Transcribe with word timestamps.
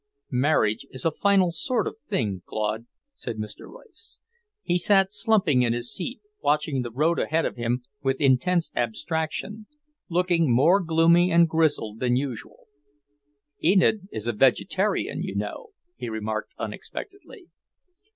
"Marriage 0.33 0.87
is 0.89 1.05
a 1.05 1.11
final 1.11 1.51
sort 1.51 1.85
of 1.85 1.95
thing, 2.07 2.41
Claude," 2.47 2.87
said 3.13 3.37
Mr. 3.37 3.69
Royce. 3.69 4.17
He 4.63 4.79
sat 4.79 5.13
slumping 5.13 5.61
in 5.61 5.73
his 5.73 5.93
seat, 5.93 6.21
watching 6.41 6.81
the 6.81 6.89
road 6.89 7.19
ahead 7.19 7.45
of 7.45 7.55
him 7.55 7.83
with 8.01 8.19
intense 8.19 8.71
abstraction, 8.75 9.67
looking 10.09 10.51
more 10.51 10.79
gloomy 10.81 11.31
and 11.31 11.47
grizzled 11.47 11.99
than 11.99 12.15
usual. 12.15 12.65
"Enid 13.63 14.07
is 14.11 14.25
a 14.25 14.33
vegetarian, 14.33 15.21
you 15.21 15.35
know," 15.35 15.67
he 15.97 16.09
remarked 16.09 16.51
unexpectedly. 16.57 17.49